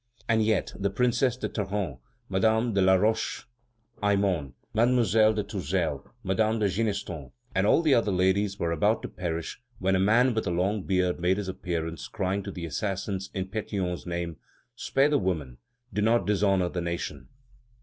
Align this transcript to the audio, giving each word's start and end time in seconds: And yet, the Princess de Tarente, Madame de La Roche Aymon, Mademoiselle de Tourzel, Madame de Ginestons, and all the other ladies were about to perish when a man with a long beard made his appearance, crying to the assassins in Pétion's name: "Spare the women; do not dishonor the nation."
And 0.27 0.43
yet, 0.43 0.73
the 0.75 0.89
Princess 0.89 1.37
de 1.37 1.47
Tarente, 1.47 1.99
Madame 2.27 2.73
de 2.73 2.81
La 2.81 2.95
Roche 2.95 3.43
Aymon, 4.01 4.55
Mademoiselle 4.73 5.33
de 5.35 5.43
Tourzel, 5.43 6.03
Madame 6.23 6.57
de 6.57 6.67
Ginestons, 6.67 7.31
and 7.53 7.67
all 7.67 7.83
the 7.83 7.93
other 7.93 8.11
ladies 8.11 8.57
were 8.57 8.71
about 8.71 9.03
to 9.03 9.07
perish 9.07 9.61
when 9.77 9.95
a 9.95 9.99
man 9.99 10.33
with 10.33 10.47
a 10.47 10.49
long 10.49 10.81
beard 10.87 11.19
made 11.19 11.37
his 11.37 11.47
appearance, 11.47 12.07
crying 12.07 12.41
to 12.41 12.49
the 12.51 12.65
assassins 12.65 13.29
in 13.35 13.45
Pétion's 13.45 14.07
name: 14.07 14.37
"Spare 14.75 15.09
the 15.09 15.19
women; 15.19 15.59
do 15.93 16.01
not 16.01 16.25
dishonor 16.25 16.69
the 16.69 16.81
nation." 16.81 17.29